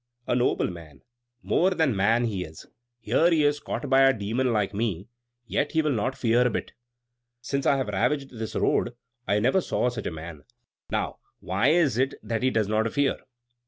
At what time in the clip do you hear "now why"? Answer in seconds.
10.89-11.67